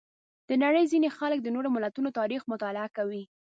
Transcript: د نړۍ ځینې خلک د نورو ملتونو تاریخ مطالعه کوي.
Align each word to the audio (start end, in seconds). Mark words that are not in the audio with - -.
د 0.49 0.51
نړۍ 0.63 0.83
ځینې 0.91 1.09
خلک 1.17 1.39
د 1.41 1.47
نورو 1.55 1.69
ملتونو 1.75 2.09
تاریخ 2.19 2.41
مطالعه 2.51 2.89
کوي. 2.97 3.23